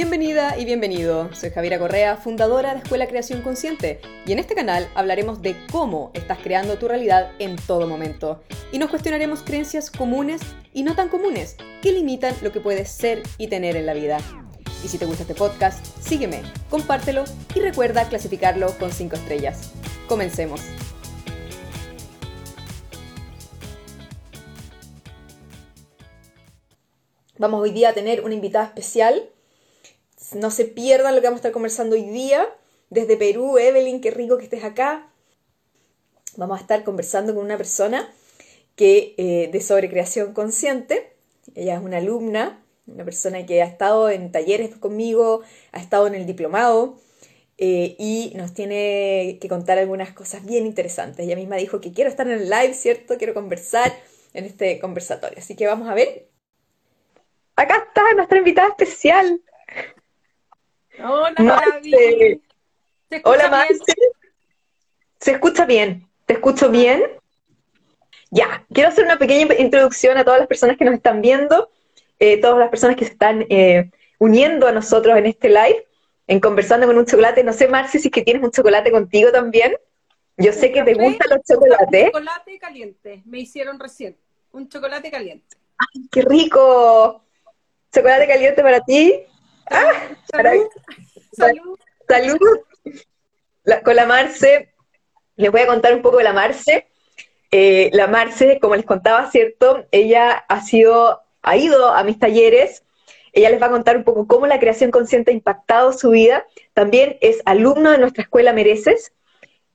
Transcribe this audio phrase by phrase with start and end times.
[0.00, 1.28] Bienvenida y bienvenido.
[1.34, 6.12] Soy Javiera Correa, fundadora de Escuela Creación Consciente, y en este canal hablaremos de cómo
[6.14, 8.44] estás creando tu realidad en todo momento.
[8.70, 10.40] Y nos cuestionaremos creencias comunes
[10.72, 14.18] y no tan comunes que limitan lo que puedes ser y tener en la vida.
[14.84, 17.24] Y si te gusta este podcast, sígueme, compártelo
[17.56, 19.72] y recuerda clasificarlo con 5 estrellas.
[20.06, 20.60] Comencemos.
[27.36, 29.32] Vamos hoy día a tener una invitada especial
[30.34, 32.46] no se pierdan lo que vamos a estar conversando hoy día.
[32.90, 35.10] Desde Perú, Evelyn, qué rico que estés acá.
[36.36, 38.12] Vamos a estar conversando con una persona
[38.76, 41.12] que eh, de sobrecreación consciente.
[41.54, 46.14] Ella es una alumna, una persona que ha estado en talleres conmigo, ha estado en
[46.14, 46.98] el diplomado
[47.58, 51.26] eh, y nos tiene que contar algunas cosas bien interesantes.
[51.26, 53.18] Ella misma dijo que quiero estar en el live, ¿cierto?
[53.18, 53.92] Quiero conversar
[54.32, 55.38] en este conversatorio.
[55.38, 56.28] Así que vamos a ver.
[57.56, 59.42] Acá está nuestra invitada especial.
[61.04, 62.40] Hola, Marce.
[63.24, 63.94] Hola, Marce.
[65.20, 66.08] ¿Se escucha bien?
[66.26, 67.02] ¿Te escucho bien?
[68.30, 71.70] Ya, quiero hacer una pequeña introducción a todas las personas que nos están viendo,
[72.18, 75.86] eh, todas las personas que se están eh, uniendo a nosotros en este live,
[76.26, 77.42] en Conversando con un Chocolate.
[77.42, 79.76] No sé, Marce, si es que tienes un chocolate contigo también.
[80.36, 82.04] Yo sé que te gustan los chocolates.
[82.04, 84.16] Un chocolate caliente, me hicieron recién.
[84.52, 85.56] Un chocolate caliente.
[85.78, 87.24] ¡Ay, qué rico!
[87.92, 89.24] Chocolate caliente para ti.
[90.30, 90.68] Salud.
[92.06, 92.38] Salud.
[93.84, 94.72] con la Marce,
[95.36, 96.88] les voy a contar un poco de la Marce.
[97.50, 99.86] Eh, la Marce, como les contaba, ¿cierto?
[99.90, 102.84] Ella ha sido, ha ido a mis talleres.
[103.32, 106.46] Ella les va a contar un poco cómo la creación consciente ha impactado su vida.
[106.74, 109.12] También es alumno de nuestra escuela Mereces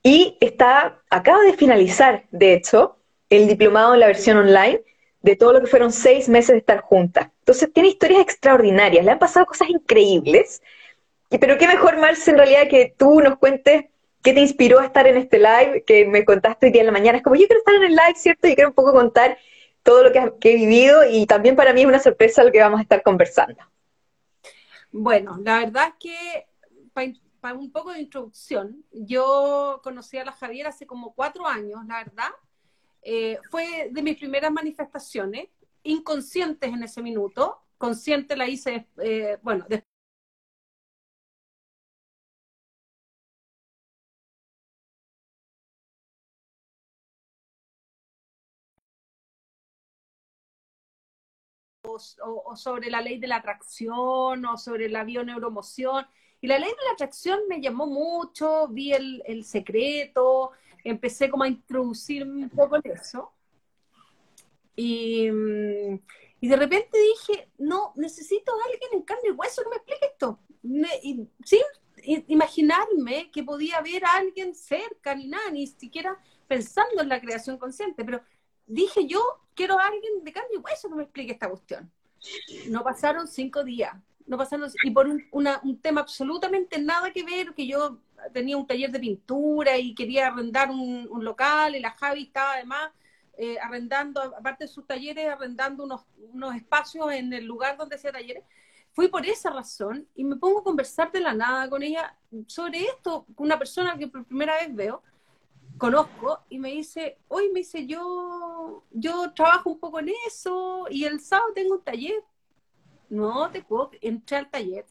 [0.04, 2.98] y está, acaba de finalizar, de hecho,
[3.30, 4.82] el diplomado en la versión online
[5.22, 7.30] de todo lo que fueron seis meses de estar juntas.
[7.44, 10.62] Entonces tiene historias extraordinarias, le han pasado cosas increíbles.
[11.30, 13.88] Pero qué mejor, Marce, en realidad que tú nos cuentes
[14.22, 16.94] qué te inspiró a estar en este live, que me contaste hoy día en la
[16.94, 17.18] mañana.
[17.18, 18.48] Es como, yo quiero estar en el live, ¿cierto?
[18.48, 19.38] Y quiero un poco contar
[19.84, 22.80] todo lo que, he vivido y también para mí es una sorpresa lo que vamos
[22.80, 23.62] a estar conversando.
[24.90, 26.48] Bueno, la verdad es que
[27.42, 31.98] para un poco de introducción, yo conocí a la Javier hace como cuatro años, la
[32.06, 32.32] verdad,
[33.02, 35.50] eh, fue de mis primeras manifestaciones,
[35.84, 39.88] inconscientes en ese minuto, consciente la hice, eh, bueno, después
[52.24, 56.06] o, sobre la ley de la atracción o sobre la bioneuromoción.
[56.42, 60.52] Y la ley de la atracción me llamó mucho, vi el, el secreto,
[60.84, 63.32] empecé como a introducirme un poco en eso.
[64.76, 66.00] Y, mm,
[66.42, 70.06] y, de repente dije, no, necesito a alguien en carne y hueso que me explique
[70.06, 70.40] esto.
[71.46, 71.62] sin
[72.28, 76.18] imaginarme que podía haber a alguien cerca ni nada, ni siquiera
[76.48, 78.22] pensando en la creación consciente, pero
[78.66, 79.22] dije yo,
[79.56, 81.90] quiero a alguien de carne y hueso que me explique esta cuestión.
[82.68, 83.94] No pasaron cinco días,
[84.26, 88.00] no pasaron, y por un, un tema absolutamente nada que ver, que yo
[88.32, 92.92] tenía un taller de pintura y quería arrendar un, local y la Javi estaba además
[93.38, 96.02] eh, arrendando, aparte de sus talleres, arrendando unos,
[96.34, 98.44] unos espacios en el lugar donde hacía talleres.
[98.92, 102.16] Fui por esa razón y me pongo a conversar de la nada con ella
[102.48, 105.02] sobre esto, una persona que por primera vez veo,
[105.78, 111.06] conozco, y me dice, hoy me dice, yo, yo trabajo un poco en eso y
[111.06, 112.24] el sábado tengo un taller.
[113.10, 114.86] No te puedo, entré al taller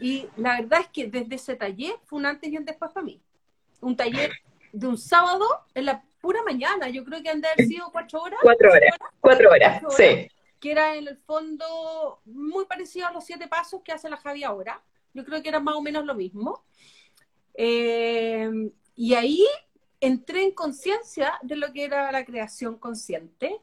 [0.00, 3.04] y la verdad es que desde ese taller fue un antes y un después para
[3.04, 3.20] mí.
[3.80, 4.32] Un taller
[4.72, 8.22] de un sábado en la pura mañana, yo creo que han de haber sido cuatro
[8.22, 8.40] horas.
[8.42, 10.28] Cuatro horas, cuatro horas, sí.
[10.60, 14.44] Que era en el fondo muy parecido a los siete pasos que hace la Javi
[14.44, 14.82] ahora.
[15.14, 16.64] Yo creo que era más o menos lo mismo.
[17.54, 18.50] Eh,
[18.94, 19.46] y ahí
[20.00, 23.60] entré en conciencia de lo que era la creación consciente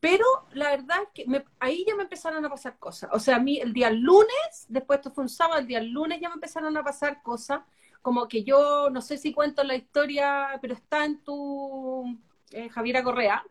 [0.00, 3.10] pero la verdad es que ahí ya me empezaron a pasar cosas.
[3.12, 6.20] O sea, a mí el día lunes, después esto fue un sábado, el día lunes
[6.20, 7.60] ya me empezaron a pasar cosas,
[8.06, 12.16] como que yo, no sé si cuento la historia, pero está en tu,
[12.52, 13.44] eh, Javiera Correa,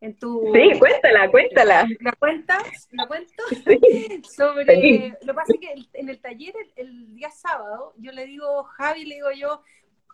[0.00, 0.52] en tu...
[0.54, 1.88] Sí, cuéntala, cuéntala.
[2.00, 2.88] ¿La cuentas?
[2.92, 3.42] ¿La cuento?
[3.66, 4.22] Sí.
[4.30, 5.08] Sobre...
[5.22, 9.06] Lo que pasa es que en el taller, el, día sábado, yo le digo, Javi,
[9.06, 9.60] le digo yo,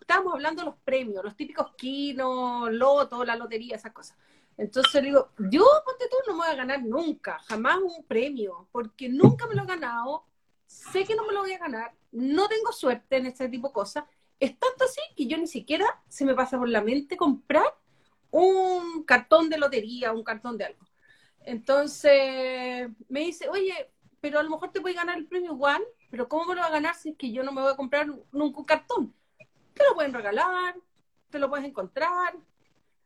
[0.01, 4.17] estábamos hablando de los premios, los típicos Kino, Loto, la lotería, esas cosas.
[4.57, 9.11] Entonces digo, yo, ponte tú, no me voy a ganar nunca, jamás un premio, porque
[9.11, 10.25] nunca me lo he ganado,
[10.73, 13.75] sé que no me lo voy a ganar, no tengo suerte en este tipo de
[13.75, 14.05] cosas.
[14.41, 17.75] Es tanto así que yo ni siquiera se me pasa por la mente comprar
[18.31, 20.85] un cartón de lotería, un cartón de algo.
[21.41, 23.91] Entonces me dice, oye,
[24.21, 26.69] pero a lo mejor te puede ganar el premio igual, pero ¿cómo me lo va
[26.69, 29.15] a ganar si es que yo no me voy a comprar nunca un cartón?
[29.75, 30.77] Te lo pueden regalar,
[31.31, 32.35] te lo puedes encontrar,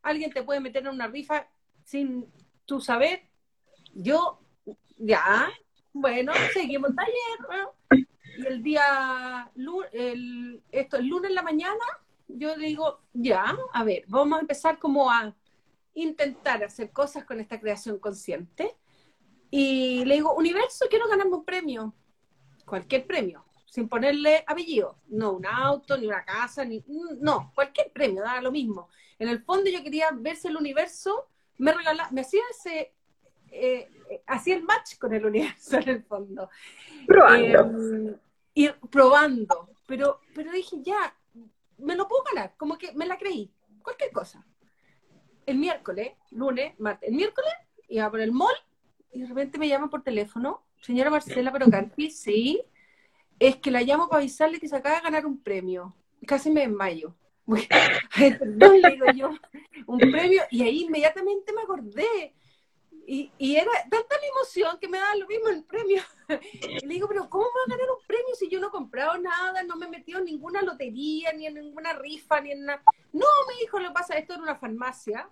[0.03, 1.49] alguien te puede meter en una rifa
[1.85, 2.31] sin
[2.65, 3.29] tu saber.
[3.95, 4.41] Yo,
[4.99, 5.49] ya,
[6.01, 8.07] bueno, seguimos el taller,
[8.39, 9.51] y el día,
[9.93, 11.85] el, esto, el lunes en la mañana,
[12.29, 15.35] yo digo, ya, a ver, vamos a empezar como a
[15.95, 18.77] intentar hacer cosas con esta creación consciente.
[19.51, 21.95] Y le digo, universo, quiero ganarme un premio,
[22.67, 26.85] cualquier premio, sin ponerle apellido, no un auto, ni una casa, ni,
[27.21, 28.89] no, cualquier premio, da lo mismo.
[29.19, 31.29] En el fondo yo quería ver si el universo
[31.59, 32.93] me regalaba, me hacía ese,
[33.59, 36.49] eh, hacía el match con el universo en el fondo.
[37.07, 38.09] Probando.
[38.09, 38.17] Eh,
[38.55, 41.15] ir probando, pero, pero dije, ya,
[41.79, 44.45] me lo puedo ganar, como que me la creí, cualquier cosa.
[45.45, 47.53] El miércoles, lunes, martes, el miércoles
[47.89, 48.57] iba por el mall
[49.13, 52.63] y de repente me llama por teléfono, señora Marcela Perocanti, sí,
[53.39, 55.95] es que la llamo para avisarle que se acaba de ganar un premio.
[56.27, 57.15] Casi me desmayo.
[58.17, 59.31] Perdón, le digo yo,
[59.87, 62.35] un premio, y ahí inmediatamente me acordé.
[63.09, 66.03] Y, y, era tanta mi emoción que me daba lo mismo el premio.
[66.53, 68.71] Y le digo, pero ¿cómo me va a ganar un premio si yo no he
[68.71, 72.65] comprado nada, no me he metido en ninguna lotería, ni en ninguna rifa, ni en
[72.65, 72.83] nada?
[73.13, 75.31] No, me dijo, lo que pasa, esto era una farmacia.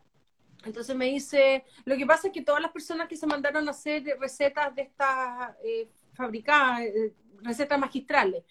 [0.65, 3.73] Entonces me dice, lo que pasa es que todas las personas que se mandaron a
[3.73, 7.13] hacer recetas de estas eh, fabricadas, eh,
[7.43, 8.45] recetas magistrales,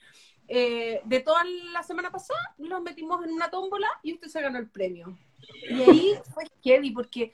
[0.47, 4.59] eh, de toda la semana pasada, los metimos en una tómbola y usted se ganó
[4.59, 5.17] el premio.
[5.69, 7.33] Y ahí fue heavy porque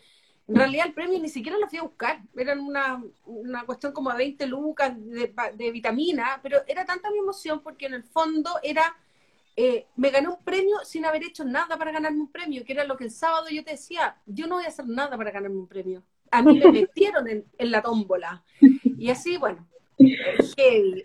[0.50, 4.10] en realidad el premio ni siquiera lo fui a buscar, era una, una cuestión como
[4.10, 8.50] a 20 lucas de, de, vitamina, pero era tanta mi emoción porque en el fondo
[8.64, 8.98] era,
[9.56, 12.84] eh, me gané un premio sin haber hecho nada para ganarme un premio, que era
[12.84, 15.58] lo que el sábado yo te decía, yo no voy a hacer nada para ganarme
[15.58, 16.02] un premio.
[16.32, 18.44] A mí me metieron en, en la tómbola.
[18.98, 19.68] Y así, bueno,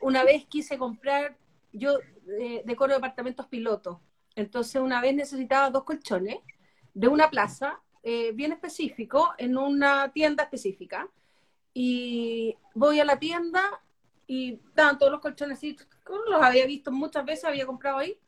[0.00, 1.37] Una vez quise comprar,
[1.70, 1.99] yo
[2.40, 3.99] eh, decoro departamentos pilotos,
[4.37, 6.38] entonces una vez necesitaba dos colchones
[6.94, 11.08] de una plaza eh, bien específico en una tienda específica.
[11.72, 13.80] Y voy a la tienda
[14.26, 15.74] y estaban todos los colchones así,
[16.28, 18.18] los había visto muchas veces, había comprado ahí.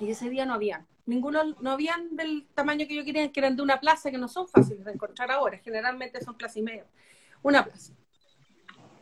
[0.00, 0.86] Y ese día no habían.
[1.04, 4.26] Ninguno, no habían del tamaño que yo quería, que eran de una plaza, que no
[4.26, 5.58] son fáciles de encontrar ahora.
[5.58, 6.86] Generalmente son plaza y media.
[7.42, 7.92] Una plaza.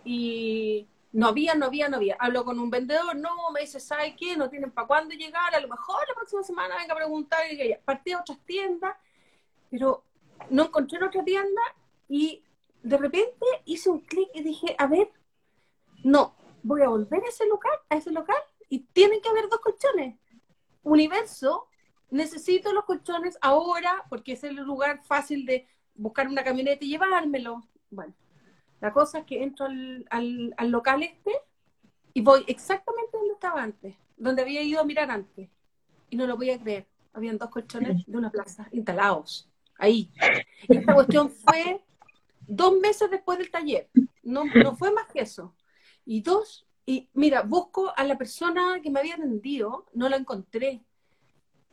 [0.05, 2.17] Y no había, no había, no había.
[2.19, 4.37] Hablo con un vendedor, no, me dice, ¿sabe qué?
[4.37, 7.41] No tienen para cuándo llegar, a lo mejor la próxima semana venga a preguntar.
[7.53, 8.97] Y ya, partí a otras tiendas
[9.71, 10.05] pero
[10.51, 11.63] no encontré en otra tienda
[12.09, 12.43] y
[12.83, 15.11] de repente hice un clic y dije, a ver,
[16.05, 18.37] no, voy a volver a ese local, a ese local
[18.69, 20.17] y tienen que haber dos colchones.
[20.83, 21.69] Universo,
[22.11, 27.67] necesito los colchones ahora porque es el lugar fácil de buscar una camioneta y llevármelo.
[27.91, 28.15] Bueno,
[28.81, 31.33] la cosa es que entro al, al, al local este
[32.15, 35.51] y voy exactamente donde estaba antes, donde había ido a mirar antes.
[36.09, 36.87] Y no lo voy a creer.
[37.13, 40.11] Habían dos colchones de una plaza instalados ahí.
[40.69, 41.83] Y esta cuestión fue
[42.47, 43.89] dos meses después del taller,
[44.23, 45.55] no, no fue más que eso.
[46.05, 50.85] Y dos, y mira, busco a la persona que me había atendido, no la encontré.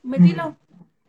[0.01, 0.37] Metí mm.
[0.37, 0.55] los,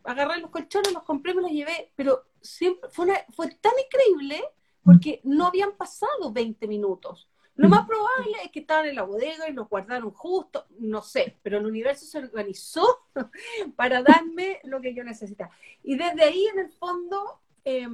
[0.03, 4.43] agarré los colchones, los compré, me los llevé, pero siempre fue, fue tan increíble
[4.83, 7.27] porque no habían pasado 20 minutos.
[7.55, 11.37] Lo más probable es que estaban en la bodega y los guardaron justo, no sé,
[11.41, 13.07] pero el universo se organizó
[13.77, 15.51] para darme lo que yo necesitaba.
[15.81, 17.87] Y desde ahí, en el fondo, eh,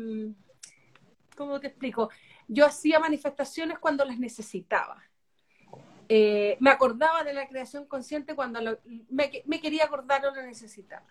[1.36, 2.10] ¿cómo te explico?
[2.48, 5.04] Yo hacía manifestaciones cuando las necesitaba.
[6.10, 8.60] Eh, me acordaba de la creación consciente cuando
[9.10, 11.06] me, me, quería acordar o lo necesitaba.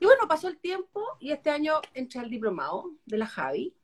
[0.00, 3.74] Y bueno, pasó el tiempo y este año entré al diplomado de la Javi.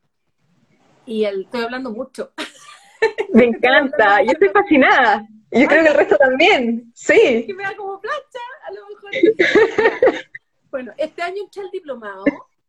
[1.05, 2.33] Y el, estoy hablando mucho.
[3.33, 5.27] Me encanta, yo estoy fascinada.
[5.51, 7.45] Yo creo que el resto también, sí.
[7.47, 9.11] Que me da como plancha, a lo mejor.
[10.71, 12.25] bueno, este año entré al diplomado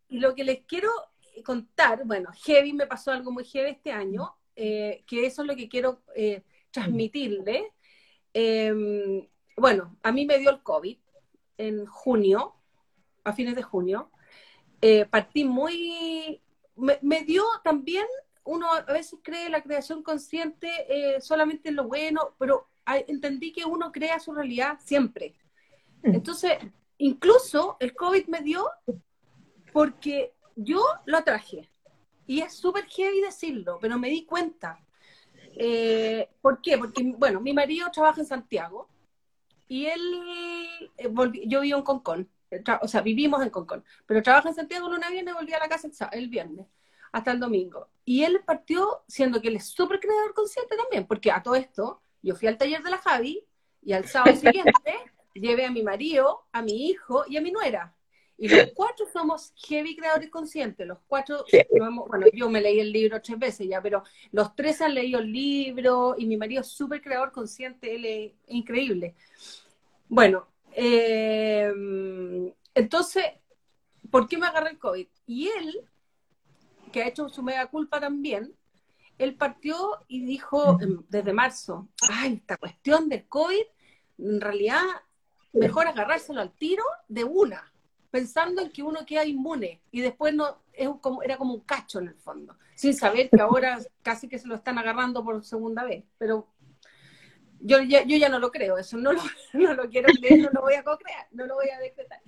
[0.08, 0.90] y lo que les quiero
[1.44, 5.56] contar, bueno, heavy me pasó algo muy heavy este año, eh, que eso es lo
[5.56, 7.72] que quiero eh, transmitirle.
[8.32, 10.98] Em, bueno, a mí me dio el COVID
[11.58, 12.54] en junio,
[13.24, 14.10] a fines de junio.
[14.80, 16.40] Eh, partí muy...
[16.76, 18.06] me dio también
[18.46, 23.64] uno a veces cree la creación consciente eh, solamente en lo bueno, pero entendí que
[23.64, 25.34] uno crea su realidad siempre.
[26.02, 26.14] Mm.
[26.14, 26.58] Entonces,
[26.98, 28.68] incluso el COVID me dio
[29.72, 31.68] porque yo lo atraje.
[32.26, 34.80] Y es súper heavy decirlo, pero me di cuenta.
[35.58, 36.78] Eh, ¿Por qué?
[36.78, 38.88] Porque, bueno, mi marido trabaja en Santiago
[39.68, 40.00] y él,
[40.96, 41.10] eh,
[41.46, 42.28] yo vivo en Concón,
[42.80, 45.68] o sea, vivimos en Concón, pero trabaja en Santiago una viernes y volví a la
[45.68, 46.66] casa el, el viernes.
[47.12, 47.88] Hasta el domingo.
[48.04, 52.00] Y él partió siendo que él es súper creador consciente también, porque a todo esto,
[52.22, 53.44] yo fui al taller de la Javi
[53.82, 54.94] y al sábado siguiente
[55.34, 57.96] llevé a mi marido, a mi hijo y a mi nuera.
[58.38, 60.86] Y los cuatro somos heavy creadores conscientes.
[60.86, 64.94] Los cuatro, bueno, yo me leí el libro tres veces ya, pero los tres han
[64.94, 69.14] leído el libro y mi marido es súper creador consciente, él es increíble.
[70.08, 71.72] Bueno, eh,
[72.74, 73.24] entonces,
[74.10, 75.06] ¿por qué me agarré el COVID?
[75.26, 75.80] Y él,
[76.96, 78.54] que ha hecho su mega culpa también,
[79.18, 79.76] él partió
[80.08, 80.78] y dijo
[81.10, 83.64] desde marzo, ay, esta cuestión del COVID,
[84.16, 84.80] en realidad,
[85.52, 87.70] mejor agarrárselo al tiro de una
[88.10, 91.98] pensando en que uno queda inmune y después no es como, era como un cacho
[91.98, 95.84] en el fondo, sin saber que ahora casi que se lo están agarrando por segunda
[95.84, 96.02] vez.
[96.16, 96.48] Pero
[97.60, 99.20] yo ya, yo ya no lo creo, eso no lo,
[99.52, 102.22] no lo quiero creer, no lo voy a co-crear, no lo voy a decretar.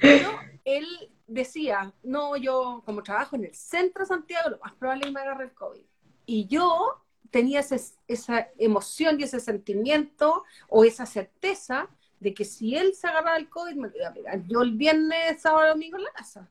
[0.00, 0.30] Pero
[0.64, 5.06] él decía, no, yo como trabajo en el centro de Santiago, lo más probable es
[5.06, 5.82] que me agarre el COVID.
[6.26, 12.94] Y yo tenía esa emoción y ese sentimiento o esa certeza de que si él
[12.94, 14.42] se agarraba el COVID, me lo iba a pegar.
[14.46, 16.48] Yo el viernes, sábado, domingo en la casa.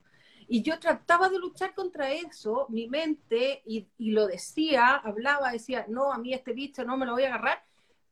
[0.48, 6.14] Y yo trataba de luchar contra eso, mi mente, y, lo decía, hablaba, decía, no,
[6.14, 7.64] a mí este bicho no me lo voy a agarrar,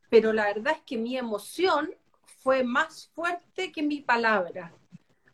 [0.09, 1.91] pero la verdad es que mi emoción
[2.43, 4.73] fue más fuerte que mi palabra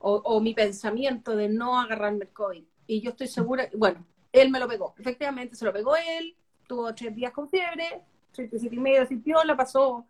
[0.01, 2.63] o, mi pensamiento de no agarrarme el COVID.
[2.87, 6.35] Y yo estoy segura, bueno, él me lo pegó, efectivamente se lo pegó él,
[6.67, 8.01] tuvo tres días con fiebre,
[8.33, 10.05] 37 y medio sintió, la pasó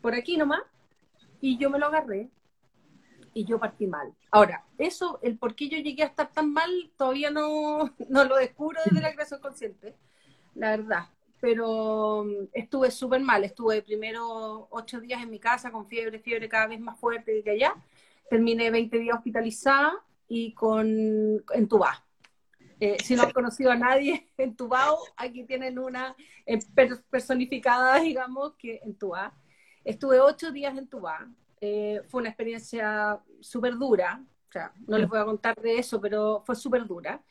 [0.00, 0.62] por aquí nomás,
[1.40, 2.28] y yo me lo agarré
[3.36, 4.14] y yo partí mal.
[4.30, 8.36] Ahora, eso, el por qué yo llegué a estar tan mal, todavía no, no lo
[8.36, 9.94] descubro desde la creación consciente,
[10.54, 11.08] la verdad.
[11.38, 16.48] Pero mm, estuve súper mal, estuve primero ocho días en mi casa con fiebre, fiebre
[16.48, 17.74] cada vez más fuerte que allá.
[18.28, 22.06] Terminé 20 días hospitalizada y con entubada.
[22.78, 26.14] Eh, si no han conocido a nadie entubado, aquí tienen una
[26.44, 26.58] eh,
[27.10, 29.32] personificada, digamos, que entubada.
[29.84, 31.30] Estuve ocho días en Tubá.
[31.60, 34.22] Eh, fue una experiencia súper dura.
[34.48, 37.22] O sea, no les voy a contar de eso, pero fue súper dura.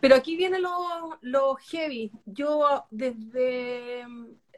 [0.00, 2.12] Pero aquí viene lo, heavy.
[2.26, 4.04] Yo desde...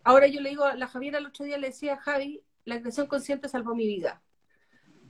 [0.03, 2.81] Ahora yo le digo a la Javiera el otro día, le decía a Javi, la
[2.81, 4.21] creación consciente salvó mi vida.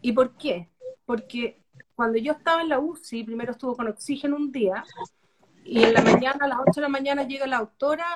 [0.01, 0.69] ¿Y por qué?
[1.05, 1.63] Porque
[1.95, 4.85] cuando yo estaba en la UCI, primero estuvo con oxígeno un día,
[5.65, 8.07] y en la mañana, a las 8 de la mañana, llega la autora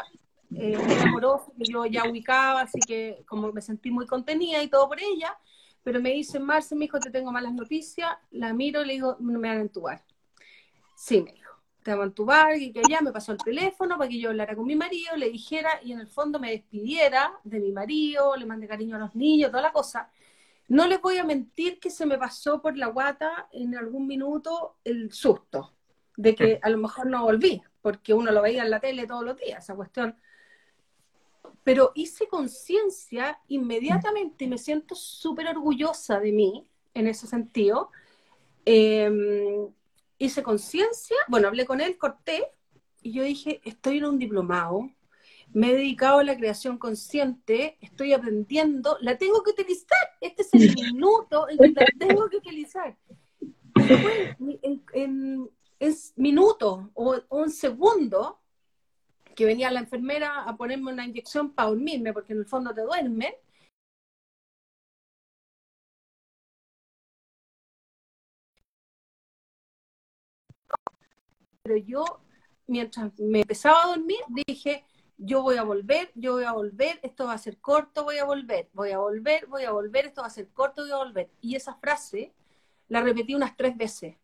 [0.56, 4.68] eh, muy amoroso, que yo ya ubicaba, así que como me sentí muy contenida y
[4.68, 5.36] todo por ella,
[5.82, 9.16] pero me dice, Marce, mi hijo, te tengo malas noticias, la miro y le digo,
[9.20, 10.02] me van a entubar.
[10.96, 14.08] Sí, me dijo, te van a entubar, y que ya me pasó el teléfono para
[14.08, 17.60] que yo hablara con mi marido, le dijera, y en el fondo me despidiera de
[17.60, 20.10] mi marido, le mandé cariño a los niños, toda la cosa.
[20.68, 24.76] No les voy a mentir que se me pasó por la guata en algún minuto
[24.84, 25.74] el susto
[26.16, 29.24] de que a lo mejor no volví, porque uno lo veía en la tele todos
[29.24, 30.16] los días, esa cuestión
[31.64, 37.90] pero hice conciencia inmediatamente y me siento súper orgullosa de mí en ese sentido.
[38.66, 39.68] Em,
[40.18, 42.46] hice conciencia, bueno, hablé con él, corté,
[43.02, 44.90] y yo dije, estoy en un diplomado,
[45.54, 50.52] me he dedicado a la creación consciente, estoy aprendiendo, la tengo que utilizar, este es
[50.52, 52.96] el minuto en que la tengo que utilizar.
[53.76, 58.40] en, en, en minutos o un segundo,
[59.36, 62.82] que venía la enfermera a ponerme una inyección para dormirme, porque en el fondo te
[62.82, 63.34] duermen.
[71.62, 72.04] Pero yo,
[72.66, 74.84] mientras me empezaba a dormir, dije,
[75.16, 78.24] yo voy a volver, yo voy a volver, esto va a ser corto, voy a
[78.24, 81.30] volver, voy a volver, voy a volver, esto va a ser corto, voy a volver.
[81.40, 82.32] Y esa frase
[82.88, 84.16] la repetí unas tres veces.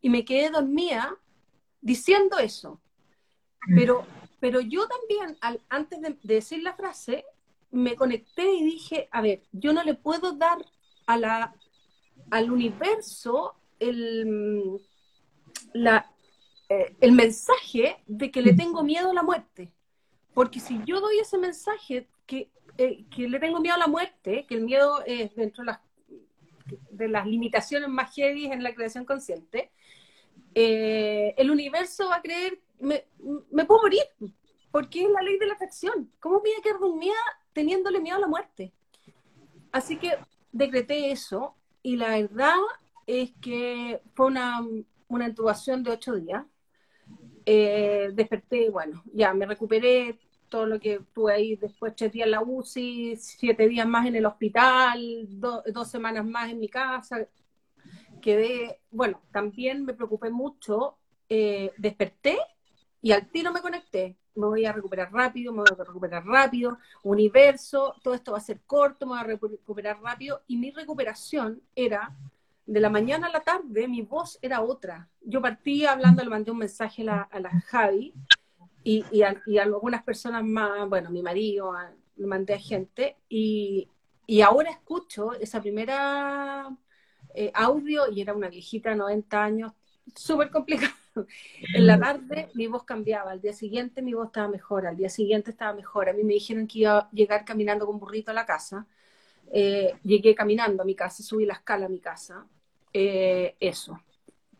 [0.00, 1.16] Y me quedé dormida
[1.80, 2.80] diciendo eso.
[3.76, 4.06] Pero
[4.40, 5.36] pero yo también,
[5.68, 7.24] antes de, decir la frase,
[7.70, 10.58] me conecté y dije, a ver, yo no le puedo dar
[11.06, 11.54] a la,
[12.30, 14.80] al universo el,
[15.74, 16.10] la,
[16.70, 19.70] eh, el mensaje de que le tengo miedo a la muerte.
[20.34, 24.46] Porque si yo doy ese mensaje que, eh, que le tengo miedo a la muerte,
[24.48, 25.80] que el miedo es dentro de las,
[26.90, 29.70] de las limitaciones más heavy en la creación consciente,
[30.54, 33.04] eh, el universo va a creer me,
[33.50, 34.02] me puedo morir,
[34.70, 36.10] porque es la ley de la atracción.
[36.18, 37.14] ¿Cómo voy a quedar dormida
[37.52, 38.72] teniéndole miedo a la muerte?
[39.72, 40.18] Así que
[40.52, 42.56] decreté eso y la verdad
[43.06, 44.60] es que fue una,
[45.08, 46.44] una intubación de ocho días.
[47.46, 50.18] Eh, desperté, bueno, ya me recuperé
[50.48, 54.16] todo lo que tuve ahí después tres días en la UCI, siete días más en
[54.16, 57.26] el hospital, dos semanas más en mi casa.
[58.20, 60.98] Quedé, bueno, también me preocupé mucho
[61.32, 62.36] eh, desperté
[63.00, 64.16] y al tiro me conecté.
[64.34, 68.40] Me voy a recuperar rápido, me voy a recuperar rápido, universo, todo esto va a
[68.40, 70.42] ser corto, me voy a recuperar rápido.
[70.48, 72.16] Y mi recuperación era,
[72.70, 75.08] de la mañana a la tarde, mi voz era otra.
[75.22, 78.14] Yo partí hablando, le mandé un mensaje a la, Javi
[78.84, 81.72] y, y, a, algunas personas más, bueno, mi marido,
[82.14, 83.88] le mandé a gente y,
[84.24, 86.70] y ahora escucho esa primera
[87.34, 89.72] eh, audio y era una viejita, 90 años,
[90.14, 90.94] súper complicado.
[91.74, 95.08] En la tarde mi voz cambiaba, al día siguiente mi voz estaba mejor, al día
[95.08, 96.08] siguiente estaba mejor.
[96.08, 98.86] A mí me dijeron que iba a llegar caminando con burrito a la casa.
[99.52, 102.46] Eh, llegué caminando a mi casa, subí la escala a mi casa.
[102.92, 104.00] Eh, eso.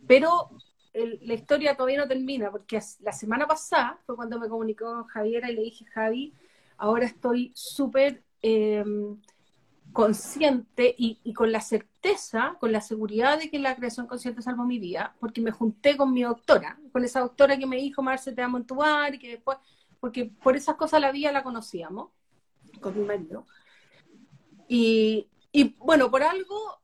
[0.07, 0.51] Pero
[0.93, 5.55] la historia todavía no termina, porque la semana pasada fue cuando me comunicó Javiera y
[5.55, 6.35] le dije, Javi,
[6.77, 8.23] ahora estoy súper
[9.93, 14.79] consciente y, con la certeza, con la seguridad de que la creación consciente salvó mi
[14.79, 18.43] vida, porque me junté con mi doctora, con esa doctora que me dijo, Marce, te
[18.43, 19.59] amo en tu bar, y que después,
[19.99, 22.11] porque por esas cosas la vida la conocíamos,
[22.81, 23.47] con mi marido.
[24.69, 25.29] Y,
[25.79, 26.81] bueno, por algo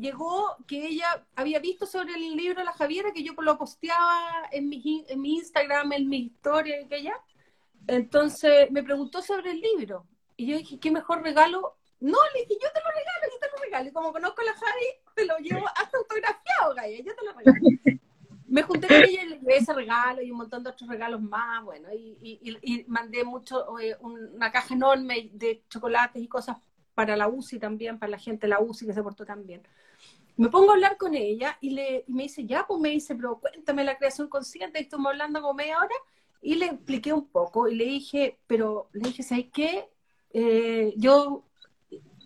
[0.00, 4.68] llegó que ella había visto sobre el libro la Javiera, que yo lo posteaba en
[4.68, 7.14] mi, en mi Instagram, en mi historia, que ella.
[7.86, 10.06] Entonces me preguntó sobre el libro.
[10.36, 13.46] Y yo dije, ¿qué mejor regalo no, le dije, yo te lo regalo, yo te
[13.54, 13.88] lo regalo.
[13.88, 17.32] Y como conozco a la Javi, te lo llevo hasta autografiado, Gaya, yo te lo
[17.32, 17.58] regalo.
[18.48, 21.20] Me junté con ella y le llevé ese regalo y un montón de otros regalos
[21.20, 26.56] más, bueno, y, mandé mucho, eh, una caja enorme de chocolates y cosas
[26.94, 29.62] para la UCI también, para la gente de la UCI que se portó también.
[30.40, 33.38] Me pongo a hablar con ella y, le, me dice, ya, pues me dice, pero
[33.40, 35.94] cuéntame la creación consciente, y estamos hablando como media hora,
[36.40, 39.90] y le expliqué un poco y le dije, pero le dije, ¿sabes qué?
[40.32, 41.44] Eh, yo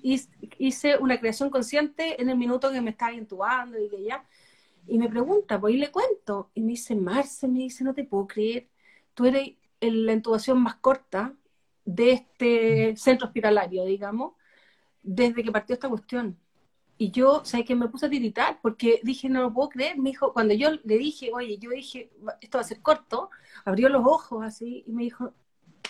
[0.02, 4.24] hice una creación consciente en el minuto que me estaba intubando y que ya.
[4.86, 6.52] Y me pregunta, pues y le cuento.
[6.54, 8.68] Y me dice, Marce, me dice, no te puedo creer.
[9.14, 11.34] Tú eres la intubación más corta
[11.84, 14.34] de este centro hospitalario, digamos,
[15.02, 16.38] desde que partió esta cuestión.
[16.96, 19.98] Y yo, ¿sabes que Me puse a tiritar porque dije, no lo puedo creer.
[19.98, 23.30] Me dijo, cuando yo le dije, oye, yo dije, esto va a ser corto,
[23.64, 25.32] abrió los ojos así y me dijo,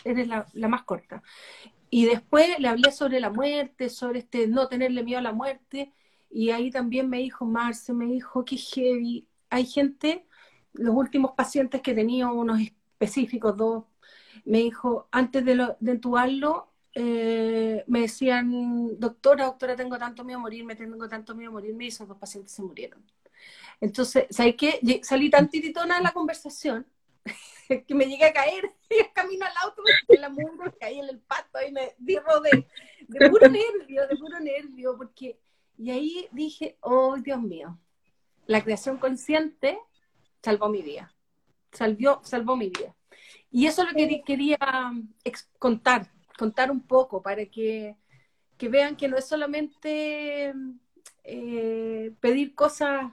[0.04, 1.22] eres la, la más corta.
[1.90, 5.92] Y después le hablé sobre la muerte, sobre este no tenerle miedo a la muerte,
[6.30, 9.28] y ahí también me dijo Marce, me dijo que heavy.
[9.50, 10.26] Hay gente,
[10.72, 13.84] los últimos pacientes que tenía, unos específicos, dos,
[14.44, 20.42] me dijo, antes de, de entubarlo, eh, me decían, doctora, doctora, tengo tanto miedo a
[20.42, 23.04] morirme, tengo tanto miedo a morirme, y esos dos pacientes se murieron.
[23.80, 24.80] Entonces, ¿sabes qué?
[25.02, 26.86] Salí tan tiritona de la conversación
[27.86, 30.32] que me llegué a caer, y camino al auto, en la
[30.78, 32.66] caí en el pato y me di de,
[33.08, 35.40] de puro nervio, de puro nervio, porque,
[35.76, 37.78] y ahí dije, oh Dios mío,
[38.46, 39.78] la creación consciente
[40.42, 41.12] salvó mi vida,
[41.72, 42.94] salvó, salvó mi vida.
[43.50, 44.58] Y eso es lo que quería
[45.58, 47.96] contar, contar un poco para que,
[48.56, 50.54] que vean que no es solamente
[51.22, 53.12] eh, pedir cosas,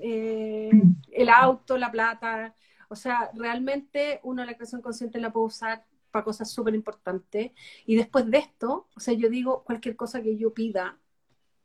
[0.00, 0.70] eh,
[1.12, 2.54] el auto, la plata,
[2.88, 7.52] o sea, realmente uno la creación consciente la puede usar para cosas súper importantes.
[7.86, 10.98] Y después de esto, o sea, yo digo cualquier cosa que yo pida,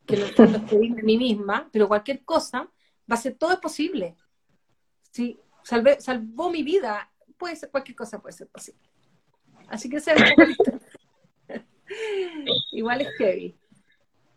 [0.06, 0.34] que no es
[0.70, 2.70] pedirme a mí misma, pero cualquier cosa,
[3.12, 4.16] va a ser todo es posible.
[5.12, 8.88] Si salvé, salvó mi vida, puede ser cualquier cosa, puede ser posible.
[9.70, 10.16] Así que sea
[12.72, 13.56] Igual es heavy.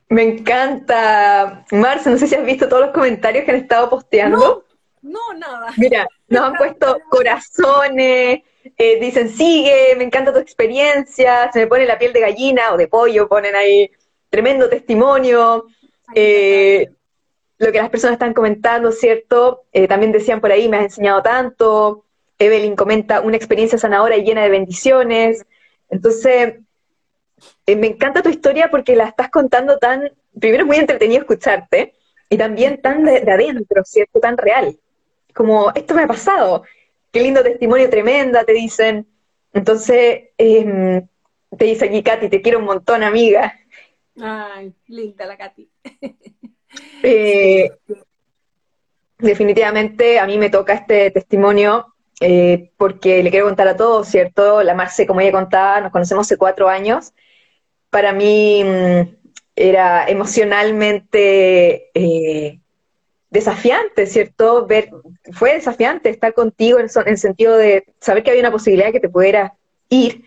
[0.08, 1.64] Me encanta.
[1.70, 4.64] Marce, no sé si has visto todos los comentarios que han estado posteando.
[5.02, 5.72] No, nada.
[5.76, 8.42] Mira, nos han puesto corazones,
[8.76, 12.76] eh, dicen, sigue, me encanta tu experiencia, se me pone la piel de gallina o
[12.76, 13.90] de pollo, ponen ahí
[14.28, 15.66] tremendo testimonio.
[16.14, 16.90] Eh,
[17.58, 19.64] lo que las personas están comentando, ¿cierto?
[19.72, 22.04] Eh, también decían por ahí, me has enseñado tanto.
[22.38, 25.44] Evelyn comenta, una experiencia sanadora y llena de bendiciones.
[25.90, 26.60] Entonces,
[27.66, 31.94] me encanta tu historia porque la estás contando tan, primero es muy entretenido escucharte,
[32.30, 34.20] y también tan de adentro, ¿cierto?
[34.20, 34.78] Tan real
[35.38, 36.64] como, esto me ha pasado,
[37.12, 39.06] qué lindo testimonio tremenda, te dicen.
[39.52, 41.06] Entonces, em,
[41.56, 43.56] te dice aquí Katy, te quiero un montón, amiga.
[44.20, 45.70] Ay, linda la Katy.
[47.02, 47.70] Eh,
[49.18, 54.62] definitivamente a mí me toca este testimonio eh, porque le quiero contar a todos, ¿cierto?
[54.62, 57.12] La Marce, como ella contaba, nos conocemos hace cuatro años.
[57.90, 59.16] Para mí mm,
[59.54, 62.60] era emocionalmente eh,
[63.30, 64.66] desafiante, ¿cierto?
[64.66, 64.90] Ver,
[65.32, 69.08] fue desafiante estar contigo en, el sentido de saber que había una posibilidad que te
[69.08, 69.54] pudiera
[69.88, 70.24] ir.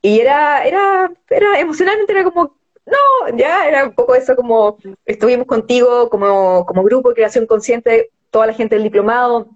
[0.00, 5.46] Y era, era, era emocionalmente, era como, no, ya era un poco eso como, estuvimos
[5.46, 9.48] contigo como, como grupo de creación consciente, toda la gente del diplomado,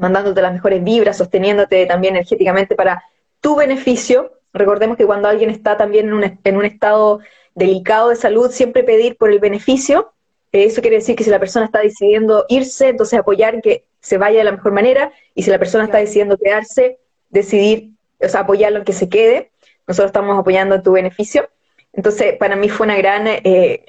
[0.00, 3.04] mandándote las mejores vibras, sosteniéndote también energéticamente para
[3.40, 4.32] tu beneficio.
[4.52, 7.20] Recordemos que cuando alguien está también en un, en un estado
[7.54, 10.12] delicado de salud, siempre pedir por el beneficio.
[10.52, 14.38] Eso quiere decir que si la persona está decidiendo irse, entonces apoyar que se vaya
[14.38, 18.78] de la mejor manera, y si la persona está decidiendo quedarse, decidir, o sea, apoyarlo
[18.78, 19.50] en que se quede.
[19.86, 21.48] Nosotros estamos apoyando en tu beneficio.
[21.92, 23.84] Entonces, para mí fue una gran eh,